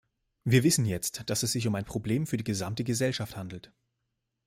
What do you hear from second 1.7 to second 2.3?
ein Problem